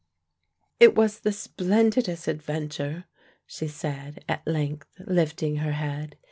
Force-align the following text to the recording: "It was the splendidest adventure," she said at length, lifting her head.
"It 0.79 0.95
was 0.95 1.19
the 1.19 1.31
splendidest 1.31 2.27
adventure," 2.27 3.05
she 3.45 3.67
said 3.67 4.25
at 4.27 4.41
length, 4.47 4.89
lifting 5.05 5.57
her 5.57 5.73
head. 5.73 6.15